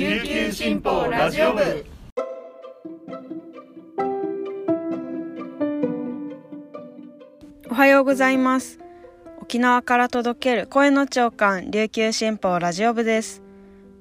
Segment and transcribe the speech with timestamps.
[0.00, 1.84] 琉球新報ラジオ部。
[7.68, 8.78] おはようございます。
[9.42, 13.42] 沖縄から届ける声の長官琉球新報ラジオ部です。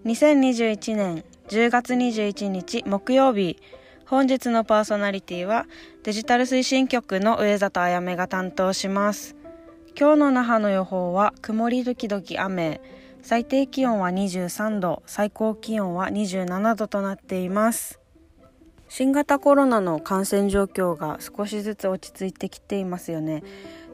[0.05, 3.57] 2021年10月21日木曜日
[4.05, 5.65] 本日のパーソナリティは
[6.03, 9.35] デジタル推進局の上里あやめが担当します。
[9.99, 12.79] 今日の那覇の予報は曇り時々雨。
[13.21, 17.99] 最低気温は23度最高気温は27度となっています。
[18.87, 23.43] 新型コロナの感染状況が少しずつ落ち着いてきていますよね。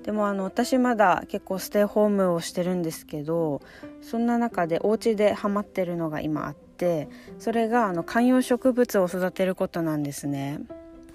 [0.04, 3.62] でもあの私まだ結構ステイホームをしてるんですけど
[4.02, 10.60] そんな中でお家でハマってるのが今あってそれがあの観葉植物を育てることなんですね。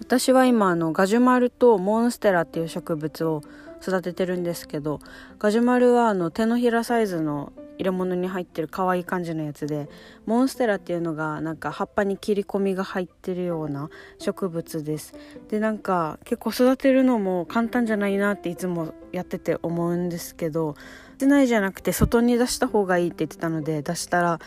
[0.00, 3.42] 私は今あのガジュマルとモンステラっていう植物を
[3.82, 5.00] 育ててるんですけど
[5.38, 9.88] ガジュマルはあの手のひらサイズの入れ物に入ってる可愛い感じのやつで
[10.26, 15.14] モンステラっていうのがなんか葉っぱに切り込みが入ってるような植物です。
[15.48, 20.76] でなんか結構育てるのも簡単じゃないなっていつもやってて思うんですけど
[21.16, 24.40] 室内じゃなくて外に出した方がいいって言ってたので出したら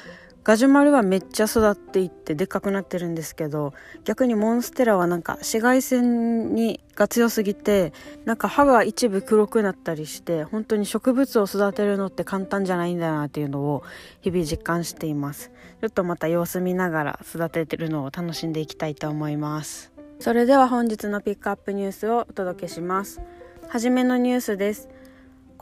[0.44, 7.94] ガジュマルはめっちゃ育っていってでっかくなってるんですけど逆にモンステラはなんか紫外線にが強すぎて
[8.26, 13.84] なんか葉が一部黒くなったりして本当に植物を育てるのって簡単じゃないんだなっていうのを
[14.22, 15.52] 日々実感しています。
[15.80, 19.94] ちょっとまた様子見ながら育ててるのを楽しんでいきたいと思います。
[20.20, 23.22] それでは本日のピックアップニュースをお届けします。
[23.70, 24.90] はじめのニュースです。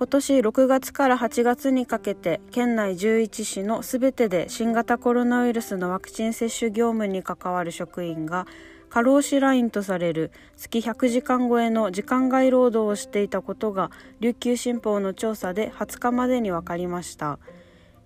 [0.01, 8.47] 今年6月から8月にかけて県内11市のすべてで新型コロナウイルスのワクチン接種業務に関わる職員が
[8.89, 13.91] 過労死ラインとされる月100時間超えの時間外労働をしていたことが
[14.21, 17.37] 琉球新報の調査で20日までに分かりました。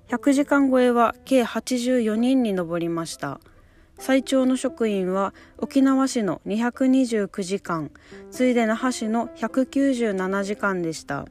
[0.09, 3.39] 100時間超えは計84人に上りました。
[3.99, 7.89] 最長の職員は沖縄市の229時間
[8.31, 11.25] 次いで那覇市の197時間でした。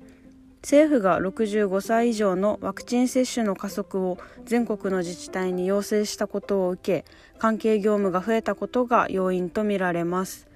[0.65, 4.17] 政府が65歳以上のワクチン接種の加速を
[4.47, 7.05] 全国の自治体に要請したことを受け
[7.39, 10.49] 関係業務が増えたことが要因とみられます。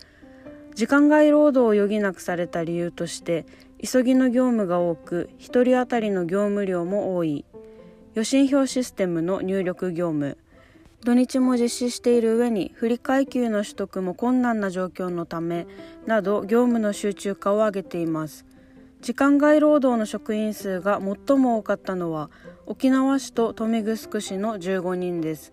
[0.75, 3.45] 時間外労働を余儀なくされた理由として
[3.85, 7.45] 急ぎの業務が多く1人当たりの業務量も多い。
[8.15, 10.39] 予診票システムの入力業務。
[11.05, 15.67] 土日も実施している上に振替給の取得も困難な状況のため
[16.07, 18.47] など業務の集中化を挙げています。
[19.01, 22.31] 時間外労働の職員数が最も多かったのは
[22.67, 25.53] 沖縄市と豊見城市の15人です。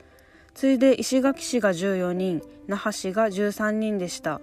[0.53, 4.41] 次いで石垣市が14人那覇市が13人でした。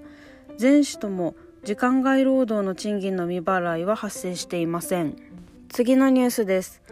[0.56, 5.16] 全市とも時間外労働の賃金の未払いは発生していません。
[5.68, 6.82] 次のニュースです。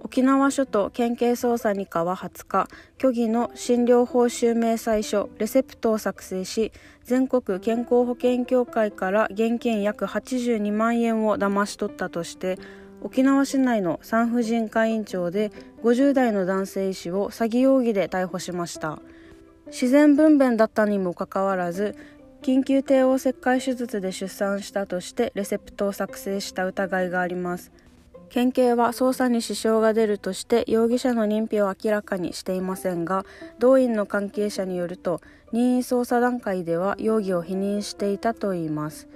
[0.00, 2.68] 沖縄署と県警捜査2課は20日
[3.00, 6.72] 虚偽の診療報酬明細書レセプトを作成し
[7.04, 12.58] 全国健康保険協会から現金約82万円を騙し取ったとして
[13.02, 18.98] 沖縄市内の産婦人科院長で50代の男性医師を詐欺容疑で逮捕しました。
[19.66, 21.96] 自然分娩だったにもかかわらず
[22.42, 27.72] 緊急帝王切開手術で出産したとしてレセプトを作成した疑いがあります。
[28.34, 33.24] 県警は捜査に支障が出るとして容疑者の認否を明らかにしていませんが
[33.60, 35.20] 同院の関係者によると
[35.52, 39.06] 任意捜査段階では容疑を否認していたといいます。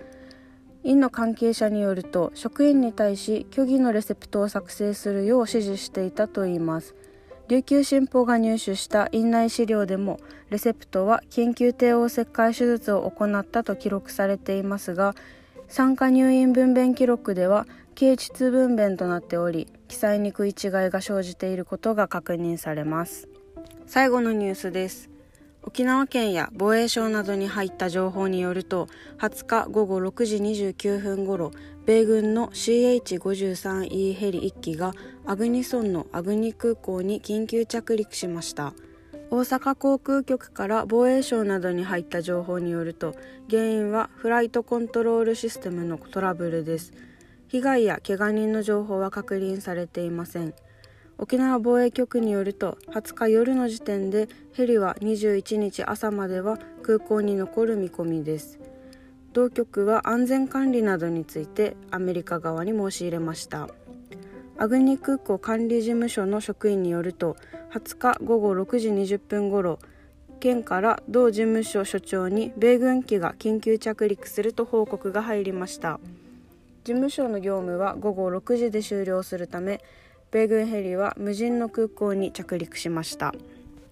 [0.84, 6.94] 院の関係者によると職員に対し虚偽のレセプトを作成するよう指示していたといいます。
[7.48, 10.20] 琉球新報が入手した院内資料でも
[10.50, 15.16] レセプトは緊急帝王切開手術を行ったと記録されていますが
[15.66, 17.66] 産科入院分娩記録では
[17.98, 23.28] 軽膣分娩となっており記載に食い違いが生じていることが確認されます。
[23.86, 25.10] 最後のニュースです。
[25.64, 28.86] 沖縄県や防衛省などに入った情報によると
[29.18, 31.50] 20日午後6時29分ごろ
[31.86, 34.92] 米軍の CH53E ヘリ1機が
[35.26, 38.74] アグニ村のアグニ空港に緊急着陸しました。
[39.30, 43.16] 大阪航空局から防衛省などに入った情報によると
[43.50, 46.92] 原因はフライトコントロールシステムのトラブルです。
[47.48, 50.54] 被害や怪我人の情報は確認されていません。
[51.16, 58.60] 沖縄防衛局によると20日夜の時点でヘリは21日朝までは空港に残る見込みです。
[59.32, 63.68] 同局は安全管理などについてアメリカ側に申し入れました。
[64.58, 67.36] アグニ空港管理事務所の職員によると
[67.72, 69.78] 20日午後6時20分ごろ
[70.40, 75.98] 県から同事務所所長に米軍機が緊急着陸すると報告が入りました。
[76.88, 79.82] 事務所の業務は午後6時で終了するため
[80.30, 83.34] 米軍ヘリは無人の空港に着陸しました。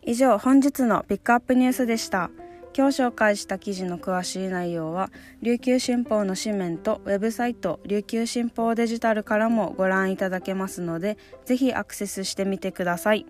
[0.02, 2.30] 以上本日のピックアップニュースでした。
[2.74, 5.10] 今日紹介した記事の詳しい内容は
[5.42, 13.26] 琉球新報の紙面とウェブサイト琉球新報デジタルからもご覧いただけますのでぜひアクセスしてみてください。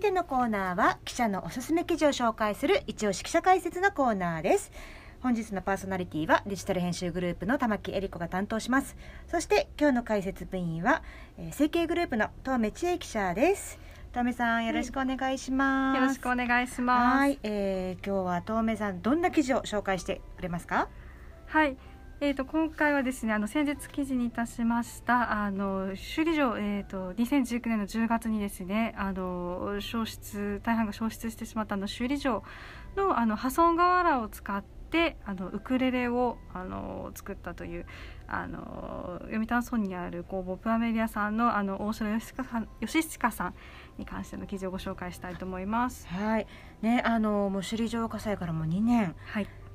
[0.00, 4.72] いてのコーナーは記者のおすすめ記事を紹介する一押し記者解説のコーナーです。
[5.20, 8.96] 本日のパーソナリティはデジタル編集グループの玉木恵理子が担当します。
[9.30, 11.02] そして今日の解説部員は、
[11.36, 13.78] えー、成形グループの東目千恵記者です。
[14.12, 17.16] 東目さんよろしくお願いします、よろしくお願いします。
[17.18, 20.88] はい、えー、今日は東目さんどんな記事を紹介してくれますか？
[21.46, 21.76] はい
[22.22, 32.42] えーと、今回はですねあの先日記事にいたしましたあの首里城、えーと、と2019年の10月にですねあの消失大半が消失してしまったあの首里城
[32.94, 37.86] のあの破損瓦を使ってであのウクレレをあの作ったという
[38.26, 42.22] あの読谷村にある工房プラメリアさんのあの大城義
[42.86, 43.54] 親さん
[43.98, 46.06] に関しての記事をご紹介したいと思います。
[46.08, 46.46] はい
[46.82, 49.14] ねあのもう首里城火災からもう2年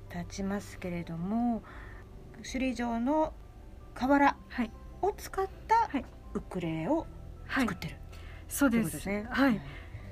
[0.09, 1.63] 経ちますけれども、はい、
[2.43, 3.33] 首里城の
[3.93, 4.35] 瓦
[5.01, 5.89] を使った
[6.33, 7.07] ウクレレを
[7.49, 8.03] 作ってる、はい、
[8.47, 9.07] そうです。
[9.07, 9.27] ね。
[9.29, 9.61] はい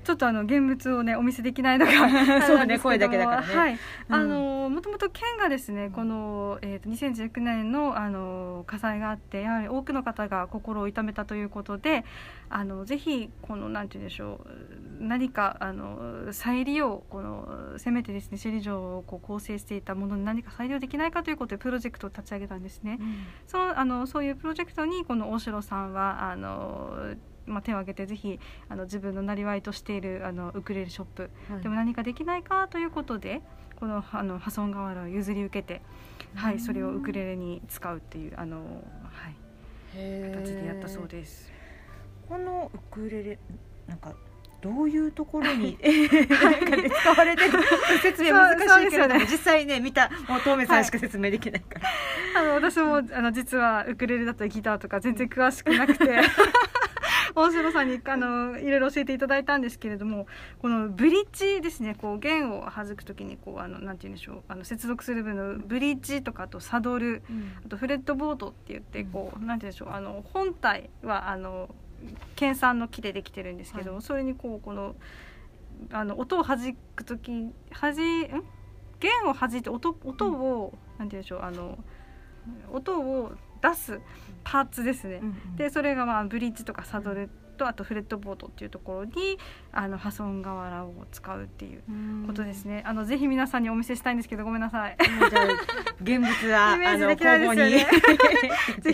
[0.03, 1.91] ちょっとあの現物をねお見せできないのが
[2.45, 3.55] そうね声だけだからね。
[3.55, 3.77] はい、
[4.09, 12.05] あのもともと県がですねこのえっ、ー、と2019年のあの火災があってやはり多くの方が心を痛めたということで、
[12.49, 22.97] あのぜひこのなんて言うんでしょう何かあの再利用このせめてですね首里城をこう構成していたものに何か再利用できないかということでプロジェクトを立ち上げたんですね。
[22.99, 33.41] うん、そうあのそういうプロジェクトにこの大城さんはあのまあ、手を挙げてぜひあの自分のなりわいとしているあのウクレレショップ、はい、でも何かできないかということで
[33.75, 35.81] このあの破損瓦を譲り受けて、
[36.35, 38.57] はい、それをウクレレに使うっていうあの、
[39.11, 39.35] はい、
[39.93, 41.51] 形でやったそうです。
[42.27, 43.39] このウクレレ
[43.87, 44.13] なんか
[44.63, 47.59] どういうところに 使われてる？
[48.01, 51.79] 説明難しいけれども、ね、実際ね見たもう東明さんしか説明できないか
[52.33, 56.05] ら、はい、あの私もあの実はウクレレだったりギターとか全然詳しくなくて
[57.35, 60.27] 大城さんにあのいろいろ教えていただいたんですけれども
[60.59, 71.73] このブリッジですねこう弦を弾く時にこうあのなんて言うんでしょうあの接続する分のブリッジとかとサドル、うん、あとフレットボードって言ってこうなんて言うんでしょうあの本体はあの
[72.35, 74.95] 県産の木でできてるんですけど、はい、それにこうこの
[75.91, 78.43] あの音を弾く時弾ん？
[78.99, 81.77] 弦を弾いて音音を、うん、なんて言うんでしょうあの
[82.71, 83.99] 音を出す
[84.43, 85.21] パーツですね、
[85.55, 89.37] でそれがまあブリッジとかサドルとあとフレットボードっていうところに
[89.71, 91.83] あの破損瓦を使うっていう
[92.27, 92.83] ことですね。
[92.85, 94.97] あのぜひ皆さんにお見せしたいんですけどごめんなさい。
[96.01, 97.87] 現物は イメージできないですよね。
[98.81, 98.93] ぜ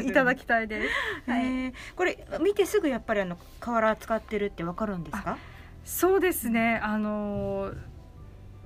[0.00, 0.88] ひいただきたいです。
[1.30, 5.36] はい、これ見てすぐやっぱりあの瓦使ってるってわかるんですか？
[5.84, 6.80] そうですね。
[6.82, 7.72] あの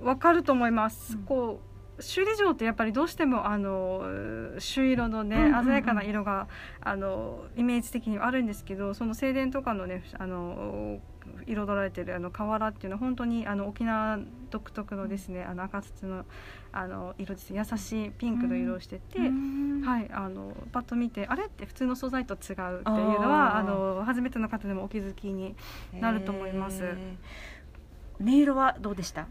[0.00, 1.16] わかると思います。
[1.16, 4.02] うん、こう首里城ってやっぱりどうしてもあの
[4.58, 6.48] 朱色のね、鮮やかな色が
[6.80, 11.00] あのイメージ的にはあるんですけどその正殿とかのねあの
[11.46, 14.18] 彩られてるあの瓦っていうのは本当にあの沖縄
[14.50, 16.24] 独特のですねあの赤土の
[16.72, 21.46] あの色です優しいピンクの色をしてて、はい、あのパッと見てあれ？
[21.46, 25.56] って普通の素材と違うっていうのはあの初めての方でもお気づきに
[25.94, 26.84] なると思います。
[28.20, 29.26] 音色はどうでした？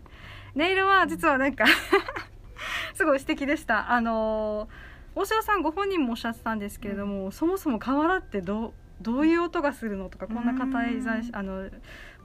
[0.56, 1.66] 音色は実はなんか
[2.94, 3.92] すごい素敵でした。
[3.92, 4.68] あの
[5.16, 11.70] 大城さんご本人もおっしゃってたんですけれども、うん、そもそも瓦ってどどういう音がするのとかこんな硬い材あの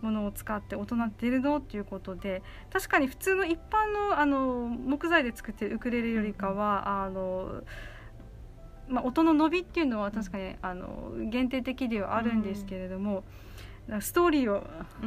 [0.03, 7.63] ものを使って音鳴ってるのっていうことで確かに普通の一般のあの木材で作ってるウクレレよりかは、うん、あの
[8.89, 13.23] まあ、音の伸びっていうのは確かにあの限定的ではあるんですけれども、
[13.89, 14.67] うん、ストーリーを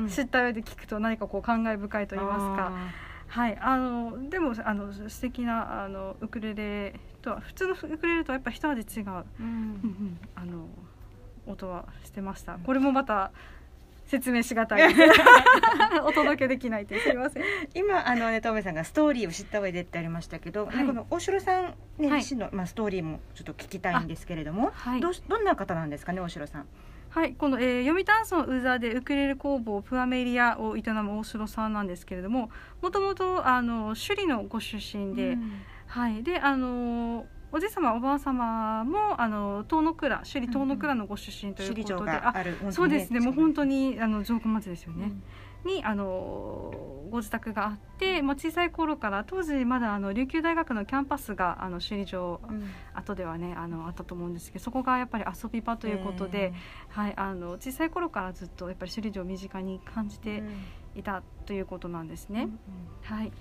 [0.10, 2.72] 知った上で聞くと何かこう感慨深いと言いますか。
[3.34, 9.06] はいあのでもあの素敵なあのウクレレとは普通のウクレレとはやっぱ一味違う、
[9.40, 10.68] うん、あの
[11.48, 12.60] 音はしてました。
[12.64, 13.32] これもまた
[14.06, 14.94] 説明しがたい。
[16.06, 17.44] お届けできないってすみません。
[17.74, 26.68] 今あのね東部さんがストーリーを知った上でってありましたけど、はい、この大城さん、ね、自身の、まあ、ストーリーもちょっと聞きたいんですけれども、はい、どどんな方なんですかね大城さん
[27.14, 32.50] はい、この、えー、読谷村宇座でウクレレ工房プアメリアを営む大城さんなんですけれども
[32.82, 42.34] もともとあの首里のご出身で、うん、はいであのおじい様おばあ様もあの遠野倉首里遠野倉のご出身ということで、うん、あ
[42.72, 45.12] そうですねもう本当にあの城下町ですよね。
[45.64, 46.74] にあの
[47.10, 52.42] ご自宅があって、まあ、小さい頃から当時まだあの琉球大学のキャンパスがあの首里城
[52.94, 56.54] 後ではねあのあったと思うんですけどそこがやっぱり遊び場ということで、
[56.90, 60.44] はい、あの小さい頃からずっとやっぱり首里城を身近に感じて
[60.96, 62.50] いたということなんですね。
[63.04, 63.32] はい、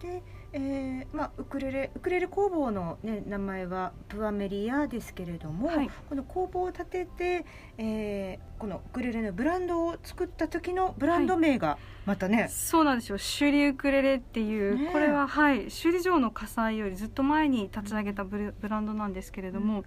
[0.00, 5.90] で、えーまあ、ウクレレウクレレ工房の、ね、名前はプアメリアですけれども、はい。
[6.08, 7.44] この工房を建てて、
[7.78, 13.16] えーこのウクレレのブランドを作った時のブランド名がまたね、そうなんですよ。
[13.16, 14.88] 首里ウクレレっていう、ね。
[14.90, 15.60] えこれははい。
[15.60, 19.84] 首里城の火災よりずっと前に立ち上げたブランドなんですけれども、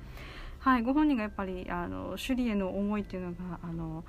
[0.58, 4.04] はい、ご本人がやっぱりあの首里への思いっていうのがあの、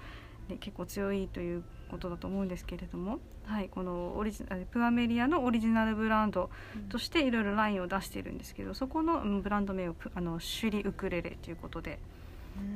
[0.48, 6.50] ね、結構強いということだと思うんですけれども、はい、このオリジあプアメリアのオリジナルブランド
[6.88, 12.00] としていろいろラインを出しているんですけどそこのうんブランド名をプあの首里ウクレレということで、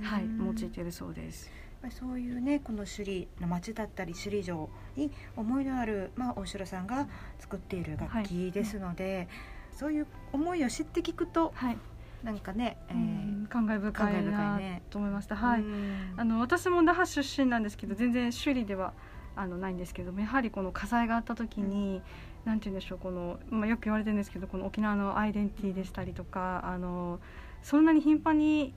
[0.02, 1.50] はい、用いているそうです。
[1.90, 7.06] そういうねこの首里の町だったり首里城に思いのある、まあ、大城さんが
[7.38, 9.28] 作っている楽器ですので、
[9.76, 11.78] そういう思いを知って聞くとはい。
[12.24, 15.34] なんかね、えーうん感慨深いないねと思いました。
[15.34, 16.14] はい、うん。
[16.16, 18.92] あの私も那覇出身なんですけど全然首里では
[19.40, 22.02] あのないんですけどもやはりこの火災があった時に、
[22.44, 27.20] なんて言うんでしょうこの、まあ、よく言われてるんですけどこの沖縄のアイデンティティでしたりとかあの
[27.62, 28.74] そんなに頻繁に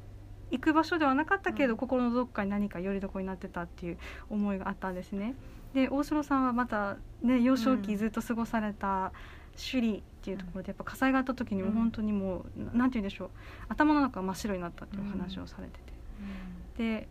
[0.52, 1.78] 行く場所ではなかったけど、うん。
[1.78, 3.98] 心のどこかに何か拠り所になってたっていう
[4.30, 5.34] 思いがあったんですね。
[5.74, 7.82] で大城さんはまたね幼少うん。
[7.82, 9.14] 期ずっと過ごされた
[9.56, 11.74] 首里っていうところでやっぱ火災があった時にもうん。
[11.76, 13.30] 本当にもう、ななんて言うんでしょう
[13.70, 15.92] 頭の中が真っ白になったっていう話をされてて。
[16.78, 17.08] で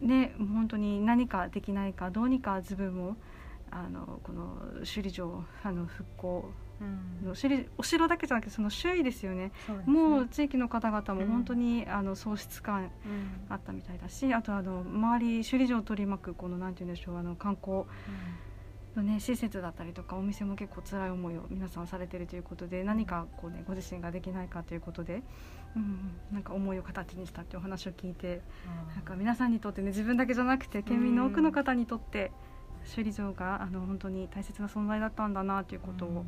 [0.00, 3.16] ね本当に何かできないかどうにか自分も
[3.70, 6.50] あのこの首里城あの復興
[6.80, 7.28] うん。
[7.28, 9.44] の首里お城だけじゃなくてその周囲ですよね。
[9.46, 9.52] ね。
[9.86, 11.18] もう地域の方々うん。
[11.20, 12.90] も本当に、あの喪失感うん。
[13.48, 17.84] あったみたいだしあとあの周り首里城を取り巻くこのなんて言うんでしょうあの観光
[18.96, 25.22] のね施設だったりとかお店も結構辛い思いを皆さんされてるということで何かこうねご自身ができないかということで、
[25.76, 28.42] うん、なんか思いを形にしたっていうお話を聞いて
[28.94, 32.32] なんか皆さんにとってね自分だけじゃなくて県民の多くの方にとって
[32.90, 36.24] 首里城があの本当に大切な存在だったんだなということを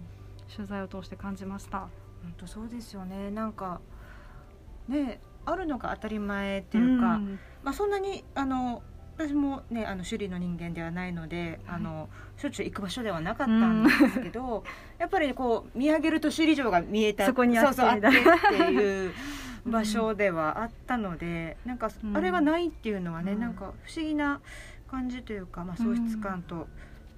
[0.55, 1.89] 取材を通して感じました。
[2.23, 3.31] 本当そうですよね。
[3.31, 3.81] なんか
[4.89, 7.39] ねあるのが当たり前っていうか、ん。
[7.63, 8.83] まあそんなにあの
[9.19, 11.77] 私もねあの首里の人間ではないので、はい。
[11.77, 14.63] あのしょっちゅう行く場所ではなかったんですけど、
[14.99, 19.13] やっぱりこう見上げると首里城が見えたそこにあってそうそうあってっていう
[19.67, 22.17] 場所ではあったので、なんかうん。
[22.17, 23.41] あれがないっていうのはね、うん。
[23.41, 24.41] なんか不思議な
[24.89, 26.69] 感じというか、まあ、喪失感と、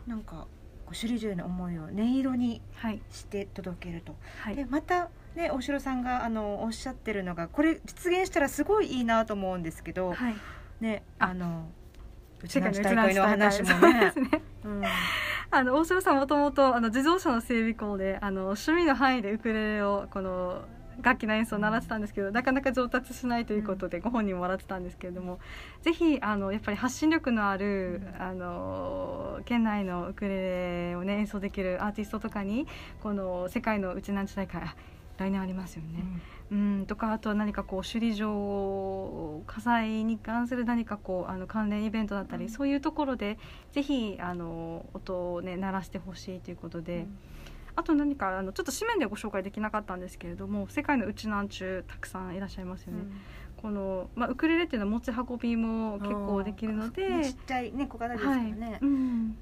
[0.07, 0.47] なんか
[0.87, 4.17] こう首里城への思いを音色にはいして届けると。
[4.41, 4.57] はい。
[4.57, 10.35] でまたね大城さんがあのおっしゃってるのがこれ実現したらすごいいいなと思うんですけど、はい。
[10.81, 11.69] ねああの
[12.43, 14.01] うち世の界の大会の話もね。
[14.01, 14.43] ですね。
[14.65, 14.83] うん。
[15.53, 20.63] あの大城さんもともとあの自動車の整備工であの趣味の範囲でウクレレをこの
[21.03, 25.41] 楽器の演奏を習ってたんですけど、なかなか上達しないということで、ご本人も笑ってたんですけれども
[25.83, 28.23] ぜひあのやっぱり発信力のある、うん。
[28.23, 32.67] あの県内のウクレレをね演奏できるアーティストとかに
[33.03, 34.75] この世界のうちなんち大会あ
[35.17, 36.01] 来年ありますよね。
[36.01, 36.23] うん、
[36.87, 42.51] とかあとは何かこう首里城火災に関する何かこうあの関連イベントだったり、うん。
[42.51, 43.39] そういうところで
[43.73, 47.07] ぜひあの音をね鳴らしてほしいということで、
[47.77, 53.05] あと何かあのちょっと紙面ではご紹介できなかったんですけれども世界のうちなんちゅうたくさんいらっしゃいますよね。
[53.61, 58.53] この、まあ、ウクレレっていうのは持ち運びも結構できるので、ねちっちゃいね小型ですからはい。
[58.53, 59.37] ね、うん、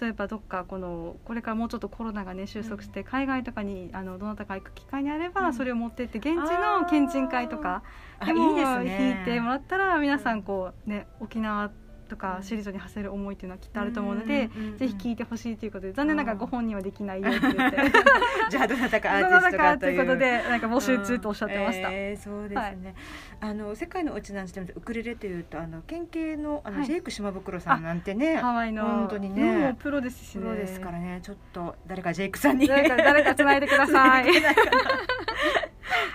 [0.00, 5.54] 例えばどっかこのこれからもうちょっとコロナがね収束して海外とかにあのどなたか行く機会にあれば、うん。
[5.54, 7.82] それを持ってって現地の県人会とか
[8.18, 9.14] あでもいいですね。
[9.14, 10.42] 弾いてもらったら皆さん。
[10.42, 11.70] こうね沖縄
[12.08, 14.78] とか首里城に馳せる思いっていうのはきっとあると思うので、うんうんうんうん。
[14.78, 17.78] ぜひ聞いてほしいということで残念ながらご本人はできないよって言って
[18.50, 21.88] じゃあどなたかアどーティスなたかということでなんか募集中とおっしゃってました。
[21.88, 22.94] うんえーそうですね、
[23.40, 30.42] あの世界のうちなんてウクレレというとあの県警のあの、はいジェイク島袋さんなんてねハワイの本当にねプロですしね。
[30.42, 31.20] プロですからね。
[31.22, 32.66] ちょっと誰かジェイクさんに。
[32.66, 34.26] 誰か誰か繋いでください。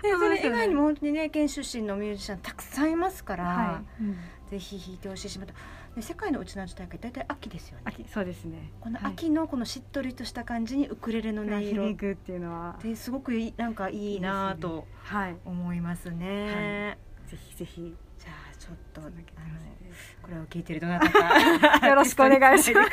[0.02, 4.18] でそれ以外にも本当にね県出身のミュージシャンたくさんいますから、はい、うん
[4.50, 5.54] ぜひ弾いてほしいしまた
[5.96, 7.84] で世界のうちなんち大会大体秋ですよね。
[7.86, 8.72] 秋そうですね。
[8.82, 9.12] このはい。
[9.14, 12.12] 秋のこのしっとりとした感じにウクレレの音色。
[12.14, 12.78] っていうのは。
[12.82, 15.36] てすごくいいなんかいいなぁとはい。
[15.46, 16.98] 思いますね。
[17.28, 17.96] ぜひぜひ。
[18.18, 21.40] じゃあちょっとあのつなげてほしいですこれを聞いてるどなたか。
[21.88, 22.90] よろしくお願いします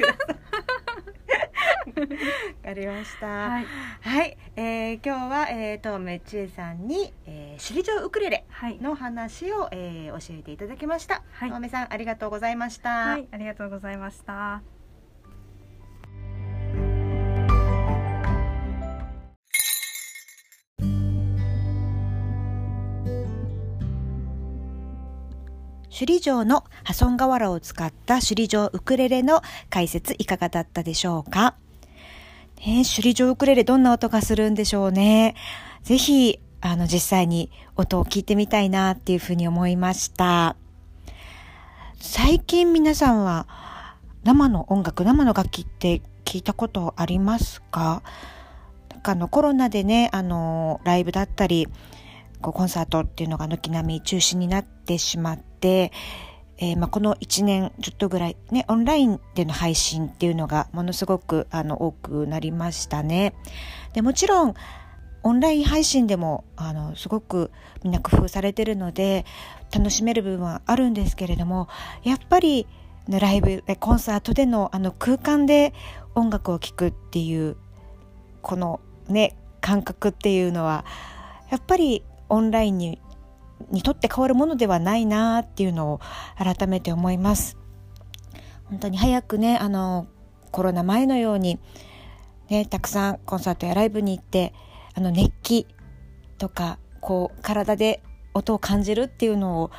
[2.64, 3.26] わかりました。
[3.26, 3.66] はい、
[4.00, 8.44] はい、えー、今日はえっ、ー、とめちえさんに、えー、シリジウクレレ
[8.80, 11.22] の話を、はい、えー、教えていただきました。
[11.32, 12.90] はい、めさんありがとうございました。
[12.90, 14.62] はい、ありがとうございました。
[26.00, 31.56] 首里城の破損瓦を使った首里城ウクレレの解説いかがだったでしょうか？
[32.66, 35.34] ね、首里城ウクレレどんな音がするんでしょうね。
[35.82, 40.56] ぜひ、あの、実際に音を聞いてみたいなっていうふうに思いました。
[41.98, 43.46] 最近皆さんは
[44.24, 48.02] 生の音楽、生の楽器って聞いたことありますか？
[48.90, 51.66] なんかあのコロナでね、あの、ライブだったり、
[52.42, 55.92] こうコンサートっていうのが軒並み中止になってしまって、
[56.62, 63.34] えー、まあ、この1年ちょっとぐらいね、オンラインでの配信っていうのがものすごくあの多くなりましたね。
[63.94, 64.54] でもちろん、
[65.22, 67.50] オンライン配信でもあのすごく
[67.82, 69.26] みんな工夫されてるので
[69.70, 71.68] 楽しめる部分はあるんですけれども
[72.02, 72.66] やっぱり
[73.06, 75.74] ライブコンサートでのあの空間で
[76.14, 77.56] 音楽を聴くっていう
[78.40, 80.84] このね感覚っていうのは
[81.50, 83.00] やっぱりオンラインに
[83.70, 86.00] にとって変わるものではないなっていうのを
[86.36, 87.56] 改めて思います。
[88.64, 90.06] 本当に早くねあの
[90.52, 91.58] コロナ前のように、
[92.48, 94.54] ね、たくさんコンサートやライブに行って
[94.94, 95.66] あの熱気
[96.38, 98.02] とかこう体で
[98.34, 99.70] 音を感じるっていうのを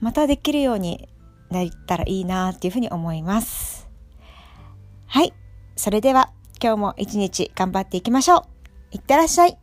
[0.00, 1.08] またできるように
[1.50, 3.88] なったらいいなっていうふうに思います。
[5.06, 5.32] はい。
[5.76, 8.42] それでは今日も一日頑張っていきましょう。
[8.92, 9.58] いってらっしゃい。